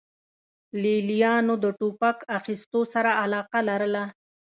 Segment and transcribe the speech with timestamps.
[0.81, 4.03] لې لیانو د ټوپک اخیستو سره علاقه لرله